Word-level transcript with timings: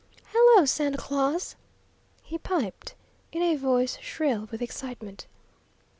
"Hello, 0.33 0.65
Santa 0.65 0.97
Claus!" 0.97 1.55
he 2.23 2.39
piped, 2.39 2.95
in 3.31 3.43
a 3.43 3.55
voice 3.55 3.99
shrill 4.01 4.47
with 4.49 4.59
excitement. 4.59 5.27